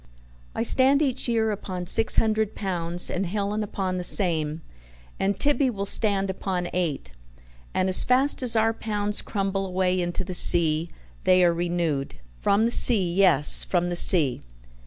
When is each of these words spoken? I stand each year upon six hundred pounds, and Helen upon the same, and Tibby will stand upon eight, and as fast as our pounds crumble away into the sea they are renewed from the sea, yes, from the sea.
I 0.55 0.63
stand 0.63 1.03
each 1.03 1.27
year 1.27 1.51
upon 1.51 1.85
six 1.85 2.15
hundred 2.15 2.55
pounds, 2.55 3.07
and 3.11 3.27
Helen 3.27 3.61
upon 3.61 3.97
the 3.97 4.03
same, 4.03 4.63
and 5.19 5.39
Tibby 5.39 5.69
will 5.69 5.85
stand 5.85 6.27
upon 6.27 6.69
eight, 6.73 7.11
and 7.71 7.87
as 7.87 8.03
fast 8.03 8.41
as 8.41 8.55
our 8.55 8.73
pounds 8.73 9.21
crumble 9.21 9.63
away 9.63 10.01
into 10.01 10.23
the 10.23 10.33
sea 10.33 10.89
they 11.23 11.43
are 11.43 11.53
renewed 11.53 12.15
from 12.41 12.65
the 12.65 12.71
sea, 12.71 13.13
yes, 13.13 13.63
from 13.63 13.89
the 13.91 13.95
sea. 13.95 14.41